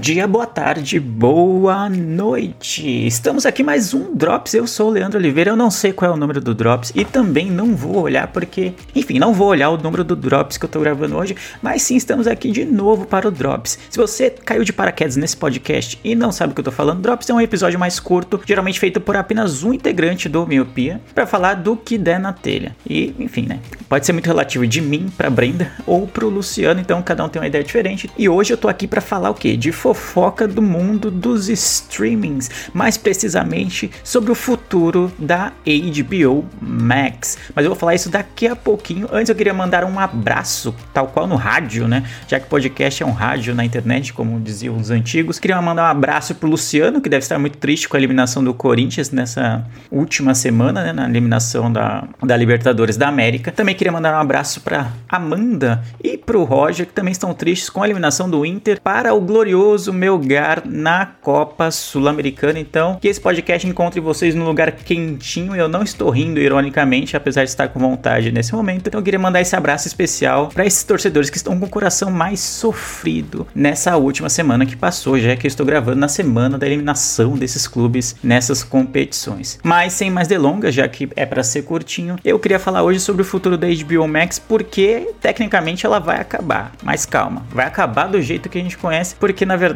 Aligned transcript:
Dia, 0.00 0.26
boa 0.26 0.46
tarde, 0.46 0.98
boa 0.98 1.86
noite. 1.90 3.06
Estamos 3.06 3.44
aqui 3.44 3.62
mais 3.62 3.92
um 3.92 4.14
Drops. 4.14 4.54
Eu 4.54 4.66
sou 4.66 4.88
o 4.88 4.90
Leandro 4.90 5.18
Oliveira. 5.18 5.50
Eu 5.50 5.56
não 5.56 5.70
sei 5.70 5.92
qual 5.92 6.10
é 6.10 6.14
o 6.14 6.16
número 6.16 6.40
do 6.40 6.54
Drops 6.54 6.90
e 6.94 7.04
também 7.04 7.50
não 7.50 7.76
vou 7.76 8.00
olhar 8.00 8.28
porque, 8.28 8.72
enfim, 8.96 9.18
não 9.18 9.34
vou 9.34 9.48
olhar 9.48 9.68
o 9.68 9.76
número 9.76 10.02
do 10.02 10.16
Drops 10.16 10.56
que 10.56 10.64
eu 10.64 10.70
tô 10.70 10.80
gravando 10.80 11.18
hoje, 11.18 11.36
mas 11.60 11.82
sim 11.82 11.96
estamos 11.96 12.26
aqui 12.26 12.50
de 12.50 12.64
novo 12.64 13.04
para 13.04 13.28
o 13.28 13.30
Drops. 13.30 13.78
Se 13.90 13.98
você 13.98 14.30
caiu 14.30 14.64
de 14.64 14.72
paraquedas 14.72 15.16
nesse 15.16 15.36
podcast 15.36 16.00
e 16.02 16.14
não 16.14 16.32
sabe 16.32 16.52
o 16.52 16.54
que 16.54 16.60
eu 16.60 16.64
tô 16.64 16.72
falando, 16.72 17.02
Drops 17.02 17.28
é 17.28 17.34
um 17.34 17.40
episódio 17.40 17.78
mais 17.78 18.00
curto, 18.00 18.40
geralmente 18.46 18.80
feito 18.80 19.02
por 19.02 19.18
apenas 19.18 19.62
um 19.62 19.74
integrante 19.74 20.30
do 20.30 20.46
Miopia, 20.46 20.98
para 21.14 21.26
falar 21.26 21.54
do 21.54 21.76
que 21.76 21.98
der 21.98 22.18
na 22.18 22.32
telha. 22.32 22.74
E, 22.88 23.14
enfim, 23.18 23.42
né? 23.42 23.60
Pode 23.86 24.06
ser 24.06 24.14
muito 24.14 24.26
relativo 24.26 24.66
de 24.66 24.80
mim 24.80 25.08
para 25.14 25.28
Brenda 25.28 25.70
ou 25.86 26.06
pro 26.06 26.30
Luciano, 26.30 26.80
então 26.80 27.02
cada 27.02 27.22
um 27.22 27.28
tem 27.28 27.42
uma 27.42 27.48
ideia 27.48 27.62
diferente. 27.62 28.10
E 28.16 28.30
hoje 28.30 28.54
eu 28.54 28.56
tô 28.56 28.66
aqui 28.66 28.86
para 28.86 29.02
falar 29.02 29.28
o 29.28 29.34
quê? 29.34 29.58
De 29.58 29.70
fofoca 29.94 30.46
do 30.46 30.62
mundo 30.62 31.10
dos 31.10 31.48
streamings, 31.48 32.48
mais 32.72 32.96
precisamente 32.96 33.90
sobre 34.04 34.30
o 34.30 34.36
futuro 34.36 35.10
da 35.18 35.52
HBO 35.64 36.44
Max. 36.60 37.36
Mas 37.54 37.64
eu 37.64 37.70
vou 37.70 37.78
falar 37.78 37.96
isso 37.96 38.08
daqui 38.08 38.46
a 38.46 38.54
pouquinho. 38.54 39.08
Antes 39.12 39.28
eu 39.28 39.34
queria 39.34 39.52
mandar 39.52 39.84
um 39.84 39.98
abraço, 39.98 40.74
tal 40.94 41.08
qual 41.08 41.26
no 41.26 41.34
rádio, 41.34 41.88
né? 41.88 42.04
Já 42.28 42.38
que 42.38 42.46
podcast 42.46 43.02
é 43.02 43.06
um 43.06 43.10
rádio 43.10 43.52
na 43.52 43.64
internet, 43.64 44.12
como 44.12 44.38
diziam 44.38 44.76
os 44.76 44.90
antigos. 44.90 45.40
Queria 45.40 45.60
mandar 45.60 45.82
um 45.82 45.90
abraço 45.90 46.36
pro 46.36 46.48
Luciano, 46.48 47.00
que 47.00 47.08
deve 47.08 47.24
estar 47.24 47.38
muito 47.38 47.58
triste 47.58 47.88
com 47.88 47.96
a 47.96 48.00
eliminação 48.00 48.44
do 48.44 48.54
Corinthians 48.54 49.10
nessa 49.10 49.66
última 49.90 50.34
semana, 50.34 50.84
né? 50.84 50.92
Na 50.92 51.08
eliminação 51.08 51.72
da, 51.72 52.04
da 52.22 52.36
Libertadores 52.36 52.96
da 52.96 53.08
América. 53.08 53.50
Também 53.50 53.74
queria 53.74 53.92
mandar 53.92 54.16
um 54.16 54.20
abraço 54.20 54.60
para 54.60 54.92
Amanda 55.08 55.82
e 56.02 56.16
pro 56.16 56.44
Roger, 56.44 56.86
que 56.86 56.92
também 56.92 57.12
estão 57.12 57.34
tristes 57.34 57.68
com 57.68 57.82
a 57.82 57.86
eliminação 57.86 58.30
do 58.30 58.46
Inter 58.46 58.80
para 58.80 59.12
o 59.12 59.20
glorioso 59.20 59.79
Melgar 59.88 60.62
na 60.66 61.06
Copa 61.06 61.70
Sul-Americana. 61.70 62.58
Então, 62.58 62.98
que 63.00 63.08
esse 63.08 63.20
podcast 63.20 63.66
encontre 63.66 64.00
vocês 64.00 64.34
num 64.34 64.44
lugar 64.44 64.72
quentinho. 64.72 65.54
Eu 65.54 65.68
não 65.68 65.82
estou 65.82 66.10
rindo 66.10 66.40
ironicamente, 66.40 67.16
apesar 67.16 67.44
de 67.44 67.50
estar 67.50 67.68
com 67.68 67.80
vontade 67.80 68.30
nesse 68.30 68.54
momento. 68.54 68.86
Então, 68.86 69.00
eu 69.00 69.04
queria 69.04 69.18
mandar 69.18 69.40
esse 69.40 69.56
abraço 69.56 69.86
especial 69.86 70.48
para 70.48 70.66
esses 70.66 70.84
torcedores 70.84 71.30
que 71.30 71.36
estão 71.36 71.58
com 71.58 71.66
o 71.66 71.70
coração 71.70 72.10
mais 72.10 72.40
sofrido 72.40 73.46
nessa 73.54 73.96
última 73.96 74.28
semana 74.28 74.66
que 74.66 74.76
passou, 74.76 75.18
já 75.18 75.36
que 75.36 75.46
eu 75.46 75.48
estou 75.48 75.64
gravando 75.64 75.98
na 75.98 76.08
semana 76.08 76.58
da 76.58 76.66
eliminação 76.66 77.36
desses 77.36 77.66
clubes 77.66 78.16
nessas 78.22 78.62
competições. 78.62 79.58
Mas 79.62 79.92
sem 79.92 80.10
mais 80.10 80.28
delongas, 80.28 80.74
já 80.74 80.86
que 80.88 81.08
é 81.16 81.24
para 81.24 81.42
ser 81.42 81.62
curtinho, 81.62 82.16
eu 82.24 82.38
queria 82.38 82.58
falar 82.58 82.82
hoje 82.82 83.00
sobre 83.00 83.22
o 83.22 83.24
futuro 83.24 83.56
da 83.56 83.66
HBO 83.66 84.06
Max, 84.06 84.38
porque 84.38 85.12
tecnicamente 85.20 85.86
ela 85.86 85.98
vai 85.98 86.20
acabar. 86.20 86.72
Mas 86.82 87.06
calma, 87.06 87.46
vai 87.50 87.66
acabar 87.66 88.06
do 88.06 88.20
jeito 88.20 88.48
que 88.48 88.58
a 88.58 88.62
gente 88.62 88.78
conhece, 88.78 89.14
porque 89.16 89.44
na 89.44 89.56
verdade 89.56 89.69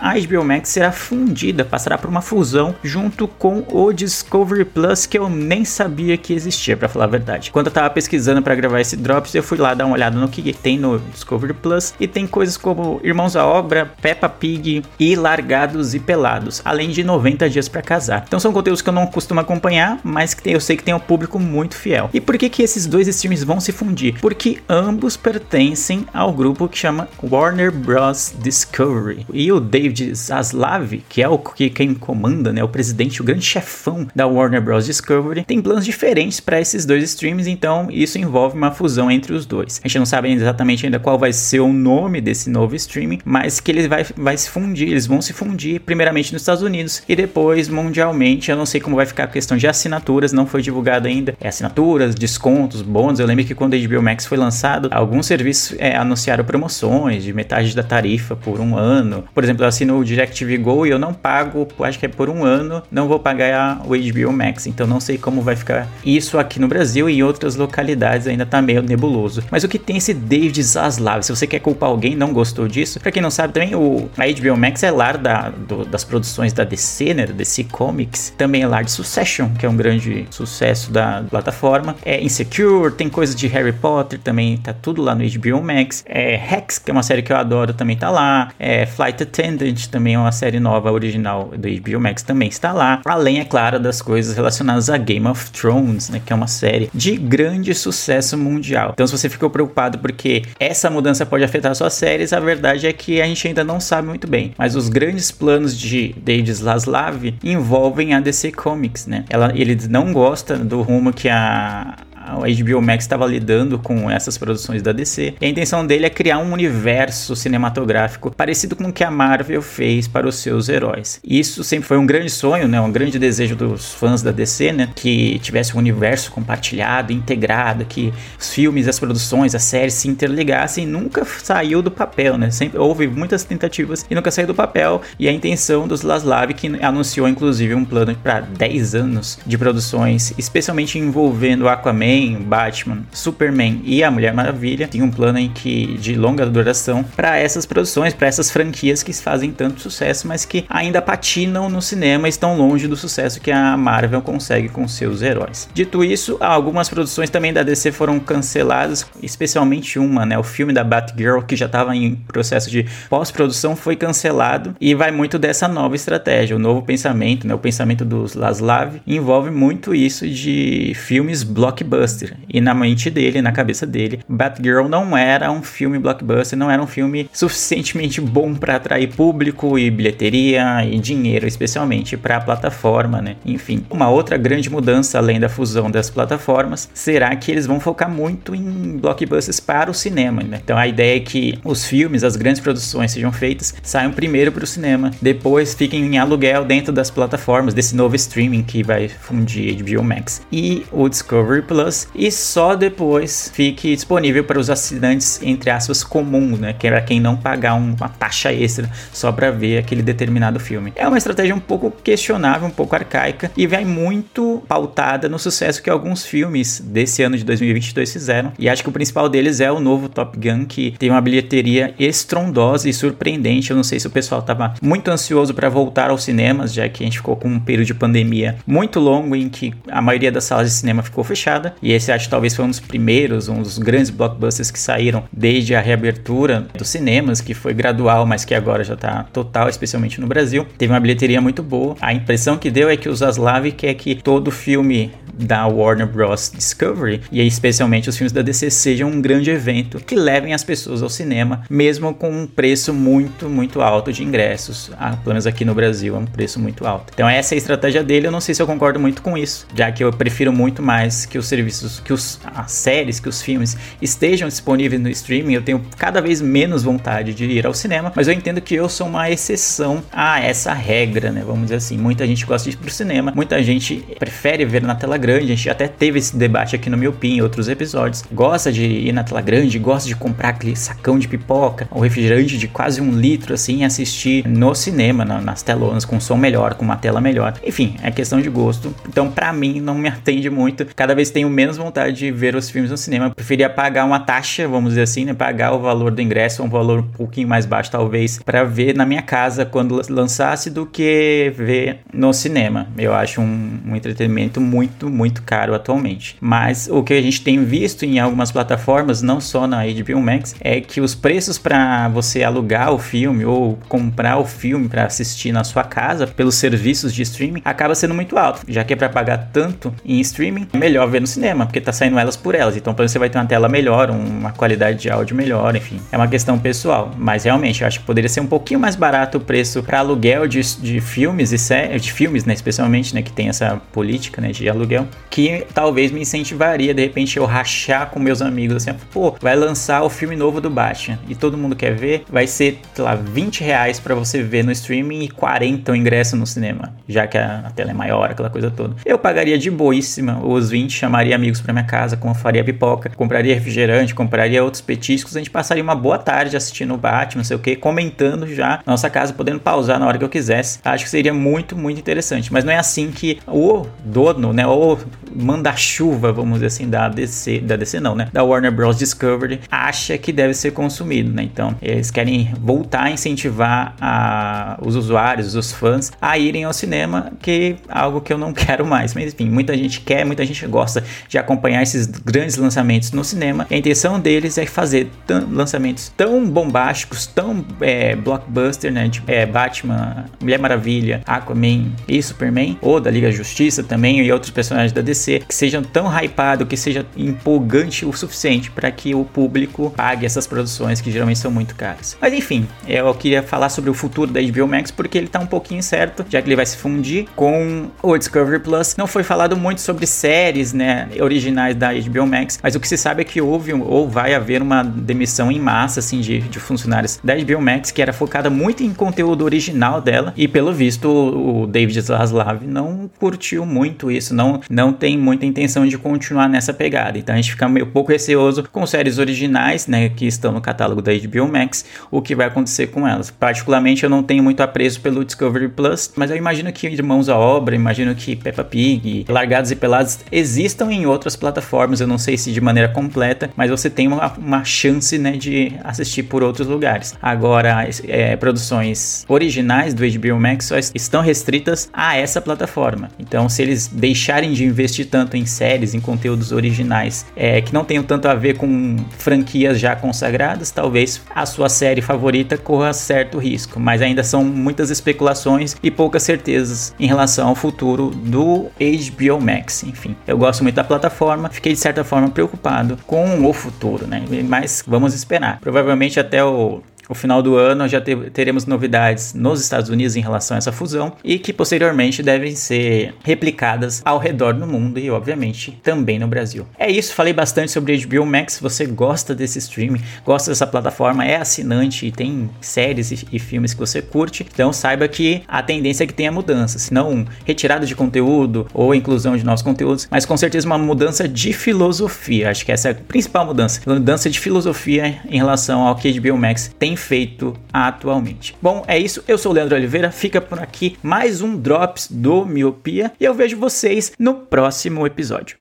a 0.00 0.14
HBO 0.18 0.44
Max 0.44 0.68
será 0.68 0.92
fundida, 0.92 1.64
passará 1.64 1.98
por 1.98 2.08
uma 2.08 2.22
fusão 2.22 2.74
junto 2.82 3.26
com 3.28 3.64
o 3.70 3.92
Discovery 3.92 4.64
Plus, 4.64 5.06
que 5.06 5.18
eu 5.18 5.28
nem 5.28 5.64
sabia 5.64 6.16
que 6.16 6.32
existia, 6.32 6.76
para 6.76 6.88
falar 6.88 7.04
a 7.04 7.08
verdade. 7.08 7.50
Quando 7.50 7.66
eu 7.66 7.72
tava 7.72 7.90
pesquisando 7.90 8.42
para 8.42 8.54
gravar 8.54 8.80
esse 8.80 8.96
Drops, 8.96 9.34
eu 9.34 9.42
fui 9.42 9.58
lá 9.58 9.74
dar 9.74 9.86
uma 9.86 9.94
olhada 9.94 10.18
no 10.18 10.28
que 10.28 10.52
tem 10.52 10.78
no 10.78 10.98
Discovery 10.98 11.54
Plus 11.54 11.94
e 11.98 12.06
tem 12.06 12.26
coisas 12.26 12.56
como 12.56 13.00
Irmãos 13.02 13.36
à 13.36 13.46
Obra, 13.46 13.92
Peppa 14.00 14.28
Pig 14.28 14.84
e 14.98 15.16
Largados 15.16 15.94
e 15.94 16.00
Pelados, 16.00 16.62
além 16.64 16.90
de 16.90 17.02
90 17.04 17.48
dias 17.48 17.68
para 17.68 17.82
casar. 17.82 18.24
Então 18.26 18.40
são 18.40 18.52
conteúdos 18.52 18.82
que 18.82 18.88
eu 18.88 18.94
não 18.94 19.06
costumo 19.06 19.40
acompanhar, 19.40 20.00
mas 20.02 20.34
que 20.34 20.50
eu 20.50 20.60
sei 20.60 20.76
que 20.76 20.84
tem 20.84 20.94
um 20.94 21.00
público 21.00 21.38
muito 21.38 21.76
fiel. 21.76 22.10
E 22.12 22.20
por 22.20 22.36
que 22.36 22.48
que 22.48 22.62
esses 22.62 22.86
dois 22.86 23.08
streams 23.08 23.44
vão 23.44 23.60
se 23.60 23.72
fundir? 23.72 24.18
Porque 24.20 24.58
ambos 24.68 25.16
pertencem 25.16 26.06
ao 26.12 26.32
grupo 26.32 26.68
que 26.68 26.78
chama 26.78 27.08
Warner 27.22 27.72
Bros 27.72 28.34
Discovery. 28.38 29.26
E 29.36 29.52
o 29.52 29.60
David 29.60 30.14
Zaslav, 30.14 30.98
que 31.10 31.22
é 31.22 31.28
o 31.28 31.38
que 31.38 31.68
quem 31.68 31.92
comanda, 31.92 32.54
né, 32.54 32.64
o 32.64 32.68
presidente, 32.68 33.20
o 33.20 33.24
grande 33.24 33.44
chefão 33.44 34.08
da 34.16 34.26
Warner 34.26 34.62
Bros 34.62 34.86
Discovery, 34.86 35.44
tem 35.44 35.60
planos 35.60 35.84
diferentes 35.84 36.40
para 36.40 36.58
esses 36.58 36.86
dois 36.86 37.04
streams, 37.04 37.46
então 37.50 37.88
isso 37.90 38.18
envolve 38.18 38.56
uma 38.56 38.70
fusão 38.70 39.10
entre 39.10 39.34
os 39.34 39.44
dois. 39.44 39.78
A 39.84 39.88
gente 39.88 39.98
não 39.98 40.06
sabe 40.06 40.32
exatamente 40.32 40.86
ainda 40.86 40.98
qual 40.98 41.18
vai 41.18 41.34
ser 41.34 41.60
o 41.60 41.70
nome 41.70 42.22
desse 42.22 42.48
novo 42.48 42.74
streaming, 42.74 43.18
mas 43.26 43.60
que 43.60 43.70
ele 43.70 43.86
vai, 43.86 44.06
vai 44.16 44.38
se 44.38 44.48
fundir, 44.48 44.88
eles 44.88 45.06
vão 45.06 45.20
se 45.20 45.34
fundir 45.34 45.80
primeiramente 45.80 46.32
nos 46.32 46.40
Estados 46.40 46.62
Unidos 46.62 47.02
e 47.06 47.14
depois 47.14 47.68
mundialmente. 47.68 48.50
Eu 48.50 48.56
não 48.56 48.64
sei 48.64 48.80
como 48.80 48.96
vai 48.96 49.04
ficar 49.04 49.24
a 49.24 49.28
questão 49.28 49.58
de 49.58 49.66
assinaturas, 49.66 50.32
não 50.32 50.46
foi 50.46 50.62
divulgado 50.62 51.08
ainda. 51.08 51.36
É 51.38 51.48
assinaturas, 51.48 52.14
descontos, 52.14 52.80
bônus. 52.80 53.20
Eu 53.20 53.26
lembro 53.26 53.44
que 53.44 53.54
quando 53.54 53.74
a 53.74 53.78
HBO 53.78 54.00
Max 54.00 54.24
foi 54.24 54.38
lançado, 54.38 54.88
alguns 54.90 55.26
serviços 55.26 55.76
é, 55.78 55.94
anunciaram 55.94 56.42
promoções 56.42 57.22
de 57.22 57.34
metade 57.34 57.76
da 57.76 57.82
tarifa 57.82 58.34
por 58.34 58.60
um 58.60 58.78
ano. 58.78 59.25
Por 59.34 59.44
exemplo, 59.44 59.64
eu 59.64 59.68
assino 59.68 59.98
o 59.98 60.04
DirecTV 60.04 60.58
Go 60.58 60.86
e 60.86 60.90
eu 60.90 60.98
não 60.98 61.12
pago, 61.12 61.66
acho 61.80 61.98
que 61.98 62.06
é 62.06 62.08
por 62.08 62.28
um 62.28 62.44
ano, 62.44 62.82
não 62.90 63.08
vou 63.08 63.18
pagar 63.18 63.80
o 63.84 63.90
HBO 63.90 64.32
Max. 64.32 64.66
Então 64.66 64.86
não 64.86 65.00
sei 65.00 65.18
como 65.18 65.42
vai 65.42 65.56
ficar 65.56 65.88
isso 66.04 66.38
aqui 66.38 66.58
no 66.58 66.68
Brasil 66.68 67.08
e 67.08 67.18
em 67.18 67.22
outras 67.22 67.56
localidades 67.56 68.26
ainda 68.26 68.46
tá 68.46 68.60
meio 68.60 68.82
nebuloso. 68.82 69.42
Mas 69.50 69.64
o 69.64 69.68
que 69.68 69.78
tem 69.78 69.96
esse 69.96 70.14
David 70.14 70.62
Zaslav? 70.62 71.22
Se 71.22 71.34
você 71.34 71.46
quer 71.46 71.60
culpar 71.60 71.88
alguém, 71.88 72.14
não 72.14 72.32
gostou 72.32 72.68
disso. 72.68 73.00
Pra 73.00 73.10
quem 73.10 73.22
não 73.22 73.30
sabe 73.30 73.52
também, 73.52 73.74
o, 73.74 74.08
a 74.16 74.26
HBO 74.26 74.56
Max 74.56 74.82
é 74.82 74.90
lar 74.90 75.18
da, 75.18 75.50
do, 75.50 75.84
das 75.84 76.04
produções 76.04 76.52
da 76.52 76.64
DC, 76.64 77.14
né? 77.14 77.26
Da 77.26 77.32
DC 77.32 77.64
Comics. 77.64 78.32
Também 78.36 78.62
é 78.62 78.66
lar 78.66 78.84
de 78.84 78.90
Succession, 78.90 79.50
que 79.58 79.66
é 79.66 79.68
um 79.68 79.76
grande 79.76 80.26
sucesso 80.30 80.90
da 80.90 81.24
plataforma. 81.28 81.96
É 82.04 82.20
Insecure, 82.22 82.92
tem 82.92 83.08
coisas 83.08 83.34
de 83.34 83.46
Harry 83.46 83.72
Potter, 83.72 84.18
também 84.18 84.56
tá 84.56 84.72
tudo 84.72 85.02
lá 85.02 85.14
no 85.14 85.24
HBO 85.24 85.62
Max. 85.62 86.04
É 86.06 86.34
Hex, 86.34 86.78
que 86.78 86.90
é 86.90 86.92
uma 86.92 87.02
série 87.02 87.22
que 87.22 87.32
eu 87.32 87.36
adoro, 87.36 87.72
também 87.72 87.96
tá 87.96 88.10
lá. 88.10 88.50
É 88.58 88.86
Flight 88.86 89.15
Attendant, 89.22 89.86
também 89.88 90.14
é 90.14 90.18
uma 90.18 90.32
série 90.32 90.60
nova, 90.60 90.90
original 90.92 91.50
do 91.56 91.68
HBO 91.68 92.00
Max, 92.00 92.22
também 92.22 92.48
está 92.48 92.72
lá. 92.72 93.00
Além, 93.04 93.40
é 93.40 93.44
claro, 93.44 93.78
das 93.78 94.02
coisas 94.02 94.34
relacionadas 94.36 94.90
a 94.90 94.96
Game 94.96 95.26
of 95.26 95.50
Thrones, 95.50 96.08
né? 96.10 96.20
Que 96.24 96.32
é 96.32 96.36
uma 96.36 96.46
série 96.46 96.90
de 96.92 97.16
grande 97.16 97.74
sucesso 97.74 98.36
mundial. 98.36 98.90
Então, 98.92 99.06
se 99.06 99.16
você 99.16 99.28
ficou 99.28 99.50
preocupado 99.50 99.98
porque 99.98 100.42
essa 100.58 100.90
mudança 100.90 101.24
pode 101.24 101.44
afetar 101.44 101.74
suas 101.74 101.94
séries, 101.94 102.32
a 102.32 102.40
verdade 102.40 102.86
é 102.86 102.92
que 102.92 103.20
a 103.20 103.26
gente 103.26 103.46
ainda 103.48 103.64
não 103.64 103.80
sabe 103.80 104.08
muito 104.08 104.26
bem. 104.26 104.52
Mas 104.56 104.74
os 104.76 104.88
grandes 104.88 105.30
planos 105.30 105.78
de 105.78 106.14
David 106.22 106.52
Zaslav 106.52 107.34
envolvem 107.42 108.14
a 108.14 108.20
DC 108.20 108.52
Comics, 108.52 109.06
né? 109.06 109.24
Ela, 109.28 109.52
ele 109.54 109.76
não 109.88 110.12
gosta 110.12 110.56
do 110.56 110.82
rumo 110.82 111.12
que 111.12 111.28
a 111.28 111.96
a 112.26 112.34
HBO 112.34 112.82
Max 112.82 113.04
estava 113.04 113.24
lidando 113.24 113.78
com 113.78 114.10
essas 114.10 114.36
produções 114.36 114.82
da 114.82 114.90
DC. 114.90 115.34
E 115.40 115.46
a 115.46 115.48
intenção 115.48 115.86
dele 115.86 116.06
é 116.06 116.10
criar 116.10 116.38
um 116.38 116.52
universo 116.52 117.36
cinematográfico 117.36 118.32
parecido 118.32 118.74
com 118.74 118.88
o 118.88 118.92
que 118.92 119.04
a 119.04 119.10
Marvel 119.10 119.62
fez 119.62 120.08
para 120.08 120.26
os 120.26 120.36
seus 120.36 120.68
heróis. 120.68 121.20
Isso 121.24 121.62
sempre 121.62 121.86
foi 121.86 121.96
um 121.96 122.06
grande 122.06 122.30
sonho, 122.30 122.66
né? 122.66 122.80
Um 122.80 122.90
grande 122.90 123.18
desejo 123.18 123.54
dos 123.54 123.94
fãs 123.94 124.22
da 124.22 124.32
DC, 124.32 124.72
né? 124.72 124.88
Que 124.94 125.38
tivesse 125.38 125.76
um 125.76 125.78
universo 125.78 126.32
compartilhado, 126.32 127.12
integrado, 127.12 127.84
que 127.84 128.12
os 128.38 128.52
filmes, 128.52 128.88
as 128.88 128.98
produções, 128.98 129.54
as 129.54 129.62
séries 129.62 129.94
se 129.94 130.08
interligassem 130.08 130.84
e 130.84 130.86
nunca 130.86 131.24
saiu 131.24 131.80
do 131.80 131.90
papel, 131.90 132.36
né? 132.36 132.50
Sempre 132.50 132.78
houve 132.78 133.06
muitas 133.06 133.44
tentativas 133.44 134.04
e 134.10 134.14
nunca 134.14 134.30
saiu 134.30 134.48
do 134.48 134.54
papel. 134.54 135.00
E 135.18 135.28
a 135.28 135.32
intenção 135.32 135.86
dos 135.86 136.02
Laslav, 136.02 136.52
que 136.54 136.66
anunciou 136.82 137.28
inclusive 137.28 137.74
um 137.74 137.84
plano 137.84 138.16
para 138.16 138.40
10 138.40 138.94
anos 138.94 139.38
de 139.46 139.56
produções, 139.56 140.32
especialmente 140.36 140.98
envolvendo 140.98 141.68
Aquaman 141.68 142.15
Batman, 142.38 143.02
Superman 143.12 143.82
e 143.84 144.02
a 144.02 144.10
Mulher 144.10 144.32
Maravilha 144.32 144.88
tem 144.88 145.02
um 145.02 145.10
plano 145.10 145.38
em 145.38 145.48
que 145.48 145.98
de 145.98 146.14
longa 146.14 146.46
duração 146.46 147.02
para 147.02 147.36
essas 147.36 147.66
produções, 147.66 148.14
para 148.14 148.26
essas 148.26 148.50
franquias 148.50 149.02
que 149.02 149.12
fazem 149.12 149.50
tanto 149.50 149.80
sucesso, 149.80 150.26
mas 150.26 150.44
que 150.44 150.64
ainda 150.68 151.02
patinam 151.02 151.68
no 151.68 151.82
cinema 151.82 152.28
e 152.28 152.30
estão 152.30 152.56
longe 152.56 152.88
do 152.88 152.96
sucesso 152.96 153.40
que 153.40 153.50
a 153.50 153.76
Marvel 153.76 154.22
consegue 154.22 154.68
com 154.68 154.86
seus 154.88 155.22
heróis. 155.22 155.68
Dito 155.74 156.02
isso, 156.02 156.36
algumas 156.40 156.88
produções 156.88 157.28
também 157.28 157.52
da 157.52 157.62
DC 157.62 157.92
foram 157.92 158.18
canceladas, 158.18 159.06
especialmente 159.22 159.98
uma, 159.98 160.24
né, 160.24 160.38
o 160.38 160.42
filme 160.42 160.72
da 160.72 160.84
Batgirl 160.84 161.42
que 161.42 161.56
já 161.56 161.66
estava 161.66 161.94
em 161.94 162.14
processo 162.14 162.70
de 162.70 162.86
pós-produção 163.08 163.76
foi 163.76 163.96
cancelado 163.96 164.74
e 164.80 164.94
vai 164.94 165.10
muito 165.10 165.38
dessa 165.38 165.68
nova 165.68 165.96
estratégia, 165.96 166.56
o 166.56 166.58
novo 166.58 166.82
pensamento, 166.82 167.46
né, 167.46 167.54
o 167.54 167.58
pensamento 167.58 168.04
dos 168.04 168.34
Laslav 168.34 169.00
envolve 169.06 169.50
muito 169.50 169.94
isso 169.94 170.28
de 170.28 170.92
filmes 170.94 171.42
blockbusters 171.42 172.05
blockbuster. 172.06 172.36
E 172.48 172.60
na 172.60 172.74
mente 172.74 173.10
dele, 173.10 173.42
na 173.42 173.52
cabeça 173.52 173.86
dele, 173.86 174.20
Batgirl 174.28 174.88
não 174.88 175.16
era 175.16 175.50
um 175.50 175.62
filme 175.62 175.98
blockbuster, 175.98 176.58
não 176.58 176.70
era 176.70 176.80
um 176.80 176.86
filme 176.86 177.28
suficientemente 177.32 178.20
bom 178.20 178.54
para 178.54 178.76
atrair 178.76 179.08
público 179.08 179.78
e 179.78 179.90
bilheteria 179.90 180.84
e 180.84 180.98
dinheiro, 180.98 181.46
especialmente 181.46 182.16
para 182.16 182.36
a 182.36 182.40
plataforma, 182.40 183.20
né? 183.20 183.36
Enfim, 183.44 183.84
uma 183.90 184.08
outra 184.08 184.36
grande 184.36 184.70
mudança 184.70 185.18
além 185.18 185.40
da 185.40 185.48
fusão 185.48 185.90
das 185.90 186.08
plataformas 186.08 186.88
será 186.94 187.34
que 187.34 187.50
eles 187.50 187.66
vão 187.66 187.80
focar 187.80 188.10
muito 188.10 188.54
em 188.54 188.96
blockbusters 188.98 189.60
para 189.60 189.90
o 189.90 189.94
cinema, 189.94 190.42
né? 190.42 190.60
Então 190.62 190.78
a 190.78 190.86
ideia 190.86 191.16
é 191.16 191.20
que 191.20 191.58
os 191.64 191.84
filmes, 191.84 192.22
as 192.22 192.36
grandes 192.36 192.60
produções 192.60 193.10
sejam 193.10 193.32
feitas, 193.32 193.74
saiam 193.82 194.12
primeiro 194.12 194.52
para 194.52 194.64
o 194.64 194.66
cinema, 194.66 195.10
depois 195.20 195.74
fiquem 195.74 196.04
em 196.04 196.18
aluguel 196.18 196.64
dentro 196.64 196.92
das 196.92 197.10
plataformas 197.10 197.74
desse 197.74 197.96
novo 197.96 198.14
streaming 198.14 198.62
que 198.62 198.82
vai 198.82 199.08
fundir 199.08 199.82
HBO 199.82 200.02
Max 200.02 200.42
e 200.52 200.84
o 200.92 201.08
Discovery 201.08 201.62
Plus 201.62 201.95
e 202.14 202.30
só 202.30 202.74
depois 202.74 203.50
fique 203.54 203.94
disponível 203.94 204.44
para 204.44 204.58
os 204.58 204.68
assinantes 204.68 205.40
entre 205.42 205.70
aspas 205.70 206.02
comuns, 206.02 206.58
né? 206.58 206.72
Que 206.72 206.86
é 206.86 206.90
para 206.90 207.02
quem 207.02 207.20
não 207.20 207.36
pagar 207.36 207.74
uma 207.74 208.08
taxa 208.08 208.52
extra 208.52 208.90
só 209.12 209.30
para 209.30 209.50
ver 209.50 209.78
aquele 209.78 210.02
determinado 210.02 210.58
filme. 210.58 210.92
É 210.96 211.06
uma 211.06 211.18
estratégia 211.18 211.54
um 211.54 211.60
pouco 211.60 211.90
questionável, 211.90 212.66
um 212.66 212.70
pouco 212.70 212.94
arcaica 212.94 213.50
e 213.56 213.66
vai 213.66 213.84
muito 213.84 214.62
pautada 214.66 215.28
no 215.28 215.38
sucesso 215.38 215.82
que 215.82 215.90
alguns 215.90 216.24
filmes 216.24 216.80
desse 216.80 217.22
ano 217.22 217.36
de 217.36 217.44
2022 217.44 218.12
fizeram. 218.12 218.52
E 218.58 218.68
acho 218.68 218.82
que 218.82 218.88
o 218.88 218.92
principal 218.92 219.28
deles 219.28 219.60
é 219.60 219.70
o 219.70 219.78
novo 219.78 220.08
Top 220.08 220.38
Gun 220.38 220.64
que 220.64 220.92
tem 220.98 221.10
uma 221.10 221.20
bilheteria 221.20 221.94
estrondosa 221.98 222.88
e 222.88 222.92
surpreendente. 222.92 223.70
Eu 223.70 223.76
não 223.76 223.84
sei 223.84 224.00
se 224.00 224.06
o 224.06 224.10
pessoal 224.10 224.40
estava 224.40 224.74
muito 224.80 225.10
ansioso 225.10 225.52
para 225.54 225.68
voltar 225.68 226.10
aos 226.10 226.24
cinemas, 226.24 226.72
já 226.72 226.88
que 226.88 227.02
a 227.02 227.06
gente 227.06 227.18
ficou 227.18 227.36
com 227.36 227.48
um 227.48 227.60
período 227.60 227.86
de 227.86 227.94
pandemia 227.94 228.56
muito 228.66 228.98
longo 229.00 229.36
em 229.36 229.48
que 229.48 229.74
a 229.88 230.00
maioria 230.00 230.32
das 230.32 230.44
salas 230.44 230.68
de 230.68 230.74
cinema 230.74 231.02
ficou 231.02 231.22
fechada. 231.22 231.74
E 231.86 231.92
esse 231.92 232.10
acho 232.10 232.24
que 232.24 232.30
talvez 232.32 232.52
foi 232.52 232.64
um 232.64 232.68
dos 232.68 232.80
primeiros, 232.80 233.48
um 233.48 233.62
dos 233.62 233.78
grandes 233.78 234.10
blockbusters 234.10 234.72
que 234.72 234.78
saíram 234.78 235.22
desde 235.32 235.72
a 235.72 235.80
reabertura 235.80 236.66
dos 236.76 236.88
cinemas, 236.88 237.40
que 237.40 237.54
foi 237.54 237.72
gradual, 237.72 238.26
mas 238.26 238.44
que 238.44 238.56
agora 238.56 238.82
já 238.82 238.94
está 238.94 239.22
total, 239.22 239.68
especialmente 239.68 240.20
no 240.20 240.26
Brasil. 240.26 240.66
Teve 240.76 240.92
uma 240.92 240.98
bilheteria 240.98 241.40
muito 241.40 241.62
boa. 241.62 241.96
A 242.00 242.12
impressão 242.12 242.58
que 242.58 242.72
deu 242.72 242.90
é 242.90 242.96
que 242.96 243.08
o 243.08 243.14
Zaslav 243.14 243.70
quer 243.70 243.94
que 243.94 244.16
todo 244.16 244.50
filme 244.50 245.12
da 245.38 245.66
Warner 245.66 246.06
Bros. 246.06 246.50
Discovery, 246.54 247.20
e 247.30 247.46
especialmente 247.46 248.08
os 248.08 248.16
filmes 248.16 248.32
da 248.32 248.42
DC, 248.42 248.70
sejam 248.70 249.10
um 249.10 249.20
grande 249.20 249.50
evento 249.50 250.00
que 250.00 250.14
levem 250.14 250.54
as 250.54 250.64
pessoas 250.64 251.02
ao 251.02 251.08
cinema, 251.08 251.62
mesmo 251.68 252.14
com 252.14 252.30
um 252.30 252.46
preço 252.46 252.92
muito, 252.92 253.48
muito 253.48 253.80
alto 253.80 254.12
de 254.12 254.24
ingressos. 254.24 254.90
Ah, 254.98 255.10
pelo 255.16 255.34
menos 255.34 255.46
aqui 255.46 255.64
no 255.64 255.74
Brasil 255.74 256.16
é 256.16 256.18
um 256.18 256.24
preço 256.24 256.58
muito 256.58 256.86
alto. 256.86 257.12
Então 257.14 257.28
essa 257.28 257.54
é 257.54 257.56
a 257.56 257.58
estratégia 257.58 258.02
dele, 258.02 258.26
eu 258.26 258.32
não 258.32 258.40
sei 258.40 258.54
se 258.54 258.62
eu 258.62 258.66
concordo 258.66 258.98
muito 258.98 259.22
com 259.22 259.36
isso, 259.36 259.66
já 259.74 259.92
que 259.92 260.02
eu 260.02 260.10
prefiro 260.12 260.52
muito 260.52 260.82
mais 260.82 261.26
que 261.26 261.38
os 261.38 261.46
serviços, 261.76 262.00
que 262.00 262.12
os, 262.12 262.40
as 262.54 262.72
séries, 262.72 263.20
que 263.20 263.28
os 263.28 263.42
filmes 263.42 263.76
estejam 264.00 264.48
disponíveis 264.48 265.00
no 265.00 265.08
streaming, 265.08 265.54
eu 265.54 265.62
tenho 265.62 265.82
cada 265.96 266.20
vez 266.20 266.40
menos 266.40 266.82
vontade 266.82 267.34
de 267.34 267.44
ir 267.44 267.66
ao 267.66 267.74
cinema, 267.74 268.12
mas 268.14 268.28
eu 268.28 268.34
entendo 268.34 268.60
que 268.60 268.74
eu 268.74 268.88
sou 268.88 269.06
uma 269.06 269.30
exceção 269.30 270.02
a 270.12 270.40
essa 270.40 270.72
regra, 270.72 271.30
né? 271.30 271.42
Vamos 271.44 271.64
dizer 271.64 271.76
assim, 271.76 271.96
muita 271.96 272.26
gente 272.26 272.44
gosta 272.44 272.70
de 272.70 272.76
ir 272.76 272.78
pro 272.78 272.90
cinema, 272.90 273.32
muita 273.34 273.62
gente 273.62 274.04
prefere 274.18 274.64
ver 274.64 274.82
na 274.82 274.94
tela 274.94 275.16
grande, 275.16 275.44
a 275.44 275.56
gente 275.56 275.70
até 275.70 275.88
teve 275.88 276.18
esse 276.18 276.36
debate 276.36 276.74
aqui 276.74 276.88
no 276.88 276.96
Miopim 276.96 277.36
em 277.36 277.42
outros 277.42 277.68
episódios. 277.68 278.24
Gosta 278.32 278.72
de 278.72 278.84
ir 278.84 279.12
na 279.12 279.24
tela 279.24 279.40
grande, 279.40 279.78
gosta 279.78 280.08
de 280.08 280.16
comprar 280.16 280.50
aquele 280.50 280.76
sacão 280.76 281.18
de 281.18 281.28
pipoca, 281.28 281.88
ou 281.90 282.00
refrigerante 282.00 282.58
de 282.58 282.68
quase 282.68 283.00
um 283.00 283.10
litro, 283.10 283.54
assim, 283.54 283.84
assistir 283.84 284.46
no 284.46 284.74
cinema, 284.74 285.24
na, 285.24 285.40
nas 285.40 285.62
telonas, 285.62 286.04
com 286.04 286.20
som 286.20 286.36
melhor, 286.36 286.74
com 286.74 286.84
uma 286.84 286.96
tela 286.96 287.20
melhor. 287.20 287.54
Enfim, 287.64 287.96
é 288.02 288.10
questão 288.10 288.40
de 288.40 288.48
gosto. 288.48 288.94
Então, 289.08 289.30
para 289.30 289.52
mim, 289.52 289.80
não 289.80 289.94
me 289.94 290.08
atende 290.08 290.48
muito. 290.50 290.86
Cada 290.94 291.14
vez 291.14 291.30
tenho 291.30 291.48
menos 291.48 291.65
vontade 291.74 292.16
de 292.16 292.30
ver 292.30 292.54
os 292.54 292.68
filmes 292.68 292.90
no 292.90 292.96
cinema. 292.96 293.26
Eu 293.26 293.30
preferia 293.30 293.70
pagar 293.70 294.04
uma 294.04 294.20
taxa, 294.20 294.68
vamos 294.68 294.90
dizer 294.90 295.02
assim, 295.02 295.24
né? 295.24 295.34
Pagar 295.34 295.72
o 295.72 295.80
valor 295.80 296.10
do 296.10 296.20
ingresso, 296.20 296.62
um 296.62 296.68
valor 296.68 297.00
um 297.00 297.08
pouquinho 297.08 297.48
mais 297.48 297.64
baixo, 297.64 297.90
talvez, 297.90 298.38
para 298.44 298.62
ver 298.62 298.94
na 298.94 299.06
minha 299.06 299.22
casa 299.22 299.64
quando 299.64 300.00
lançasse, 300.10 300.68
do 300.68 300.84
que 300.84 301.52
ver 301.56 302.00
no 302.12 302.32
cinema. 302.32 302.88
Eu 302.98 303.14
acho 303.14 303.40
um, 303.40 303.78
um 303.86 303.96
entretenimento 303.96 304.60
muito, 304.60 305.08
muito 305.08 305.42
caro 305.42 305.74
atualmente. 305.74 306.36
Mas 306.40 306.88
o 306.90 307.02
que 307.02 307.14
a 307.14 307.22
gente 307.22 307.40
tem 307.40 307.64
visto 307.64 308.04
em 308.04 308.18
algumas 308.18 308.52
plataformas, 308.52 309.22
não 309.22 309.40
só 309.40 309.66
na 309.66 309.82
HBO 309.86 310.20
Max, 310.20 310.54
é 310.60 310.80
que 310.80 311.00
os 311.00 311.14
preços 311.14 311.56
para 311.58 312.08
você 312.08 312.42
alugar 312.42 312.92
o 312.92 312.98
filme 312.98 313.44
ou 313.44 313.78
comprar 313.88 314.38
o 314.38 314.44
filme 314.44 314.88
para 314.88 315.04
assistir 315.04 315.52
na 315.52 315.64
sua 315.64 315.84
casa 315.84 316.26
pelos 316.26 316.56
serviços 316.56 317.12
de 317.12 317.22
streaming 317.22 317.62
acaba 317.64 317.94
sendo 317.94 318.14
muito 318.14 318.36
alto, 318.36 318.60
já 318.68 318.84
que 318.84 318.92
é 318.92 318.96
para 318.96 319.08
pagar 319.08 319.50
tanto 319.52 319.94
em 320.04 320.20
streaming, 320.20 320.68
é 320.72 320.76
melhor 320.76 321.08
ver 321.08 321.20
no 321.20 321.26
cinema, 321.26 321.55
porque 321.64 321.80
tá 321.80 321.92
saindo 321.92 322.18
elas 322.18 322.36
por 322.36 322.54
elas. 322.54 322.76
Então, 322.76 322.92
você 322.94 323.18
vai 323.18 323.30
ter 323.30 323.38
uma 323.38 323.46
tela 323.46 323.68
melhor, 323.68 324.10
uma 324.10 324.52
qualidade 324.52 324.98
de 324.98 325.10
áudio 325.10 325.36
melhor, 325.36 325.74
enfim. 325.76 326.00
É 326.12 326.16
uma 326.16 326.28
questão 326.28 326.58
pessoal, 326.58 327.12
mas 327.16 327.44
realmente 327.44 327.82
eu 327.82 327.86
acho 327.86 328.00
que 328.00 328.06
poderia 328.06 328.28
ser 328.28 328.40
um 328.40 328.46
pouquinho 328.46 328.80
mais 328.80 328.96
barato 328.96 329.38
o 329.38 329.40
preço 329.40 329.82
para 329.82 330.00
aluguel 330.00 330.46
de, 330.46 330.60
de 330.80 331.00
filmes 331.00 331.52
e 331.52 331.58
séries, 331.58 332.02
de 332.02 332.12
filmes, 332.12 332.44
né, 332.44 332.52
especialmente, 332.52 333.14
né, 333.14 333.22
que 333.22 333.32
tem 333.32 333.48
essa 333.48 333.80
política, 333.92 334.40
né, 334.40 334.50
de 334.50 334.68
aluguel, 334.68 335.06
que 335.30 335.64
talvez 335.72 336.10
me 336.10 336.20
incentivaria 336.20 336.92
de 336.92 337.02
repente 337.02 337.36
eu 337.36 337.44
rachar 337.44 338.10
com 338.10 338.18
meus 338.18 338.42
amigos 338.42 338.76
assim, 338.76 338.98
pô, 339.12 339.34
vai 339.40 339.54
lançar 339.54 340.02
o 340.02 340.10
filme 340.10 340.34
novo 340.34 340.60
do 340.60 340.70
Batman 340.70 341.18
e 341.28 341.34
todo 341.34 341.56
mundo 341.56 341.76
quer 341.76 341.94
ver, 341.94 342.24
vai 342.28 342.46
ser, 342.46 342.80
sei 342.94 343.04
lá, 343.04 343.14
20 343.14 343.62
reais 343.62 344.00
para 344.00 344.14
você 344.14 344.42
ver 344.42 344.64
no 344.64 344.72
streaming 344.72 345.24
e 345.24 345.28
40 345.28 345.92
o 345.92 345.96
ingresso 345.96 346.36
no 346.36 346.46
cinema, 346.46 346.94
já 347.08 347.26
que 347.26 347.38
a, 347.38 347.64
a, 347.66 347.70
tela 347.70 347.90
é 347.90 347.94
maior, 347.94 348.30
aquela 348.30 348.50
coisa 348.50 348.70
toda. 348.70 348.96
Eu 349.04 349.18
pagaria 349.18 349.58
de 349.58 349.70
boíssima 349.70 350.40
os 350.44 350.70
20, 350.70 350.90
chamaria 350.90 351.36
amigos 351.46 351.60
para 351.60 351.72
minha 351.72 351.84
casa, 351.84 352.16
como 352.16 352.34
faria 352.34 352.64
pipoca, 352.64 353.10
compraria 353.10 353.54
refrigerante, 353.54 354.14
compraria 354.14 354.62
outros 354.64 354.82
petiscos, 354.82 355.36
a 355.36 355.38
gente 355.38 355.50
passaria 355.50 355.82
uma 355.82 355.94
boa 355.94 356.18
tarde 356.18 356.56
assistindo 356.56 356.92
o 356.92 356.96
Batman, 356.96 357.38
não 357.38 357.44
sei 357.44 357.56
o 357.56 357.60
que, 357.60 357.76
comentando 357.76 358.46
já 358.52 358.80
nossa 358.84 359.08
casa, 359.08 359.32
podendo 359.32 359.60
pausar 359.60 359.98
na 360.00 360.06
hora 360.06 360.18
que 360.18 360.24
eu 360.24 360.28
quisesse. 360.28 360.80
Acho 360.84 361.04
que 361.04 361.10
seria 361.10 361.32
muito, 361.32 361.76
muito 361.76 362.00
interessante, 362.00 362.52
mas 362.52 362.64
não 362.64 362.72
é 362.72 362.76
assim 362.76 363.10
que 363.12 363.38
o 363.46 363.86
dono, 364.04 364.52
né, 364.52 364.66
o 364.66 364.98
manda-chuva, 365.36 366.32
vamos 366.32 366.54
dizer 366.54 366.66
assim, 366.66 366.88
da 366.88 367.08
DC, 367.08 367.60
da 367.60 367.76
DC 367.76 368.00
não, 368.00 368.14
né, 368.14 368.28
da 368.32 368.42
Warner 368.42 368.72
Bros. 368.72 368.96
Discovery, 368.96 369.60
acha 369.70 370.16
que 370.16 370.32
deve 370.32 370.54
ser 370.54 370.70
consumido, 370.72 371.32
né? 371.32 371.42
Então, 371.42 371.74
eles 371.82 372.10
querem 372.10 372.52
voltar 372.60 373.04
a 373.04 373.10
incentivar 373.10 373.94
a, 374.00 374.78
os 374.80 374.96
usuários, 374.96 375.54
os 375.54 375.72
fãs, 375.72 376.12
a 376.20 376.38
irem 376.38 376.64
ao 376.64 376.72
cinema, 376.72 377.32
que 377.40 377.76
é 377.88 377.92
algo 377.92 378.20
que 378.20 378.32
eu 378.32 378.38
não 378.38 378.52
quero 378.54 378.86
mais. 378.86 379.14
Mas 379.14 379.32
enfim, 379.32 379.48
muita 379.48 379.76
gente 379.76 380.00
quer, 380.00 380.24
muita 380.24 380.44
gente 380.44 380.66
gosta 380.66 381.04
de 381.28 381.38
acompanhar 381.38 381.82
esses 381.82 382.06
grandes 382.06 382.56
lançamentos 382.56 383.12
no 383.12 383.24
cinema. 383.24 383.66
A 383.70 383.76
intenção 383.76 384.18
deles 384.18 384.56
é 384.58 384.66
fazer 384.66 385.10
lançamentos 385.50 386.12
tão 386.16 386.44
bombásticos, 386.48 387.26
tão 387.26 387.64
é, 387.80 388.16
blockbuster, 388.16 388.92
né? 388.92 389.08
Tipo, 389.08 389.30
é, 389.30 389.44
Batman, 389.44 390.24
Mulher 390.40 390.58
Maravilha, 390.58 391.22
Aquaman 391.26 391.86
e 392.08 392.22
Superman, 392.22 392.78
ou 392.80 393.00
da 393.00 393.10
Liga 393.10 393.30
Justiça 393.30 393.82
também, 393.82 394.20
e 394.20 394.32
outros 394.32 394.50
personagens 394.50 394.92
da 394.92 395.02
DC, 395.02 395.25
que 395.26 395.54
sejam 395.54 395.82
tão 395.82 396.06
hypados, 396.06 396.66
que 396.66 396.76
seja 396.76 397.04
empolgante 397.16 398.04
o 398.04 398.12
suficiente 398.12 398.70
para 398.70 398.90
que 398.90 399.14
o 399.14 399.24
público 399.24 399.92
pague 399.96 400.26
essas 400.26 400.46
produções 400.46 401.00
que 401.00 401.10
geralmente 401.10 401.38
são 401.38 401.50
muito 401.50 401.74
caras. 401.74 402.16
Mas 402.20 402.32
enfim, 402.32 402.66
eu 402.86 403.12
queria 403.14 403.42
falar 403.42 403.68
sobre 403.68 403.90
o 403.90 403.94
futuro 403.94 404.30
da 404.30 404.40
HBO 404.40 404.66
Max 404.66 404.90
porque 404.90 405.18
ele 405.18 405.28
tá 405.28 405.40
um 405.40 405.46
pouquinho 405.46 405.82
certo, 405.82 406.24
já 406.28 406.40
que 406.40 406.48
ele 406.48 406.56
vai 406.56 406.66
se 406.66 406.76
fundir 406.76 407.26
com 407.34 407.90
o 408.02 408.16
Discovery 408.16 408.60
Plus. 408.60 408.96
Não 408.96 409.06
foi 409.06 409.22
falado 409.22 409.56
muito 409.56 409.80
sobre 409.80 410.06
séries, 410.06 410.72
né, 410.72 411.08
originais 411.20 411.74
da 411.74 411.92
HBO 411.92 412.26
Max, 412.26 412.58
mas 412.62 412.74
o 412.74 412.80
que 412.80 412.88
se 412.88 412.96
sabe 412.96 413.22
é 413.22 413.24
que 413.24 413.40
houve 413.40 413.72
ou 413.72 414.08
vai 414.08 414.34
haver 414.34 414.62
uma 414.62 414.82
demissão 414.82 415.50
em 415.50 415.60
massa 415.60 416.00
assim 416.00 416.20
de, 416.20 416.40
de 416.40 416.58
funcionários 416.58 417.18
da 417.22 417.34
HBO 417.34 417.60
Max 417.60 417.90
que 417.90 418.02
era 418.02 418.12
focada 418.12 418.48
muito 418.50 418.82
em 418.82 418.92
conteúdo 418.92 419.44
original 419.44 420.00
dela 420.00 420.32
e 420.36 420.46
pelo 420.46 420.72
visto 420.72 421.08
o 421.08 421.66
David 421.66 422.00
Zaslav 422.00 422.64
não 422.66 423.10
curtiu 423.18 423.64
muito 423.64 424.10
isso, 424.10 424.34
não 424.34 424.60
não 424.68 424.92
tem 424.92 425.15
muita 425.16 425.46
intenção 425.46 425.86
de 425.86 425.96
continuar 425.98 426.48
nessa 426.48 426.72
pegada. 426.72 427.18
Então 427.18 427.34
a 427.34 427.36
gente 427.36 427.52
fica 427.52 427.68
meio 427.68 427.86
pouco 427.86 428.12
receoso 428.12 428.64
com 428.70 428.86
séries 428.86 429.18
originais, 429.18 429.86
né, 429.86 430.08
que 430.08 430.26
estão 430.26 430.52
no 430.52 430.60
catálogo 430.60 431.02
da 431.02 431.12
HBO 431.12 431.48
Max, 431.48 431.84
o 432.10 432.22
que 432.22 432.34
vai 432.34 432.46
acontecer 432.46 432.88
com 432.88 433.06
elas. 433.06 433.30
Particularmente 433.30 434.04
eu 434.04 434.10
não 434.10 434.22
tenho 434.22 434.42
muito 434.42 434.60
apreço 434.62 435.00
pelo 435.00 435.24
Discovery 435.24 435.68
Plus, 435.68 436.12
mas 436.16 436.30
eu 436.30 436.36
imagino 436.36 436.72
que 436.72 436.86
Irmãos 436.86 437.28
à 437.28 437.36
Obra, 437.36 437.74
imagino 437.74 438.14
que 438.14 438.36
Peppa 438.36 438.64
Pig, 438.64 439.26
Largados 439.28 439.70
e 439.70 439.76
Pelados 439.76 440.18
existam 440.30 440.90
em 440.90 441.06
outras 441.06 441.36
plataformas, 441.36 442.00
eu 442.00 442.06
não 442.06 442.18
sei 442.18 442.36
se 442.36 442.52
de 442.52 442.60
maneira 442.60 442.88
completa, 442.88 443.50
mas 443.56 443.70
você 443.70 443.90
tem 443.90 444.08
uma, 444.08 444.32
uma 444.34 444.64
chance, 444.64 445.18
né, 445.18 445.32
de 445.32 445.72
assistir 445.84 446.22
por 446.24 446.42
outros 446.42 446.66
lugares. 446.66 447.14
Agora, 447.20 447.86
é, 448.08 448.36
produções 448.36 449.24
originais 449.28 449.92
do 449.92 450.02
HBO 450.06 450.40
Max 450.40 450.66
só 450.66 450.78
estão 450.78 451.20
restritas 451.20 451.90
a 451.92 452.16
essa 452.16 452.40
plataforma. 452.40 453.08
Então, 453.18 453.48
se 453.48 453.62
eles 453.62 453.88
deixarem 453.88 454.52
de 454.52 454.64
investir 454.64 454.95
investir 454.96 455.06
tanto 455.06 455.36
em 455.36 455.44
séries, 455.44 455.94
em 455.94 456.00
conteúdos 456.00 456.52
originais 456.52 457.26
é, 457.36 457.60
que 457.60 457.72
não 457.72 457.84
tenham 457.84 458.02
tanto 458.02 458.26
a 458.26 458.34
ver 458.34 458.56
com 458.56 458.96
franquias 459.18 459.78
já 459.78 459.94
consagradas, 459.94 460.70
talvez 460.70 461.20
a 461.34 461.44
sua 461.44 461.68
série 461.68 462.00
favorita 462.00 462.56
corra 462.56 462.92
certo 462.92 463.38
risco, 463.38 463.78
mas 463.78 464.00
ainda 464.00 464.22
são 464.22 464.44
muitas 464.44 464.90
especulações 464.90 465.76
e 465.82 465.90
poucas 465.90 466.22
certezas 466.22 466.94
em 466.98 467.06
relação 467.06 467.48
ao 467.48 467.54
futuro 467.54 468.10
do 468.10 468.70
HBO 468.78 469.40
Max. 469.40 469.82
Enfim, 469.82 470.16
eu 470.26 470.38
gosto 470.38 470.62
muito 470.62 470.76
da 470.76 470.84
plataforma, 470.84 471.48
fiquei 471.50 471.72
de 471.72 471.78
certa 471.78 472.04
forma 472.04 472.30
preocupado 472.30 472.98
com 473.06 473.46
o 473.46 473.52
futuro, 473.52 474.06
né? 474.06 474.24
Mas 474.44 474.82
vamos 474.86 475.14
esperar. 475.14 475.58
Provavelmente 475.60 476.18
até 476.18 476.44
o 476.44 476.82
o 477.08 477.14
final 477.14 477.42
do 477.42 477.56
ano 477.56 477.86
já 477.88 478.00
teremos 478.00 478.66
novidades 478.66 479.34
nos 479.34 479.60
Estados 479.60 479.90
Unidos 479.90 480.16
em 480.16 480.20
relação 480.20 480.56
a 480.56 480.58
essa 480.58 480.72
fusão 480.72 481.12
e 481.22 481.38
que 481.38 481.52
posteriormente 481.52 482.22
devem 482.22 482.54
ser 482.54 483.14
replicadas 483.22 484.02
ao 484.04 484.18
redor 484.18 484.54
do 484.54 484.66
mundo 484.66 484.98
e, 484.98 485.10
obviamente, 485.10 485.78
também 485.82 486.18
no 486.18 486.26
Brasil. 486.26 486.66
É 486.78 486.90
isso, 486.90 487.14
falei 487.14 487.32
bastante 487.32 487.70
sobre 487.70 487.96
HBO 487.98 488.26
Max. 488.26 488.54
Se 488.54 488.62
você 488.62 488.86
gosta 488.86 489.34
desse 489.34 489.58
streaming, 489.58 490.00
gosta 490.24 490.50
dessa 490.50 490.66
plataforma, 490.66 491.24
é 491.24 491.36
assinante 491.36 492.06
e 492.06 492.12
tem 492.12 492.50
séries 492.60 493.10
e, 493.12 493.28
e 493.32 493.38
filmes 493.38 493.74
que 493.74 493.80
você 493.80 494.02
curte, 494.02 494.46
então 494.52 494.72
saiba 494.72 495.06
que 495.08 495.42
a 495.46 495.62
tendência 495.62 496.04
é 496.04 496.06
que 496.06 496.14
tenha 496.14 496.32
mudança, 496.32 496.78
se 496.78 496.92
não 496.92 497.24
retirada 497.44 497.86
de 497.86 497.94
conteúdo 497.94 498.66
ou 498.72 498.94
inclusão 498.94 499.36
de 499.36 499.44
novos 499.44 499.62
conteúdos, 499.62 500.08
mas 500.10 500.24
com 500.24 500.36
certeza 500.36 500.66
uma 500.66 500.78
mudança 500.78 501.28
de 501.28 501.52
filosofia. 501.52 502.50
Acho 502.50 502.64
que 502.64 502.72
essa 502.72 502.88
é 502.88 502.92
a 502.92 502.94
principal 502.94 503.44
mudança. 503.44 503.80
Mudança 503.86 504.28
de 504.30 504.38
filosofia 504.38 505.18
em 505.28 505.36
relação 505.36 505.82
ao 505.82 505.96
que 505.96 506.18
HBO 506.18 506.36
Max 506.36 506.74
feito 506.96 507.54
atualmente. 507.72 508.56
Bom, 508.60 508.84
é 508.88 508.98
isso. 508.98 509.22
Eu 509.28 509.38
sou 509.38 509.52
o 509.52 509.54
Leandro 509.54 509.76
Oliveira. 509.76 510.10
Fica 510.10 510.40
por 510.40 510.58
aqui 510.58 510.96
mais 511.02 511.40
um 511.40 511.56
Drops 511.56 512.08
do 512.10 512.44
Miopia 512.44 513.12
e 513.20 513.24
eu 513.24 513.34
vejo 513.34 513.56
vocês 513.56 514.12
no 514.18 514.34
próximo 514.34 515.06
episódio. 515.06 515.54